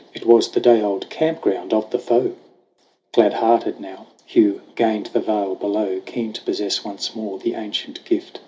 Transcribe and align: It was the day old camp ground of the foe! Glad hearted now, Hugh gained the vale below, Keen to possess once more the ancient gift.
It 0.15 0.25
was 0.25 0.49
the 0.49 0.59
day 0.59 0.81
old 0.81 1.11
camp 1.11 1.41
ground 1.41 1.75
of 1.75 1.91
the 1.91 1.99
foe! 1.99 2.33
Glad 3.11 3.33
hearted 3.33 3.79
now, 3.79 4.07
Hugh 4.25 4.61
gained 4.73 5.05
the 5.13 5.19
vale 5.19 5.53
below, 5.53 6.01
Keen 6.03 6.33
to 6.33 6.41
possess 6.41 6.83
once 6.83 7.15
more 7.15 7.37
the 7.37 7.53
ancient 7.53 8.03
gift. 8.03 8.39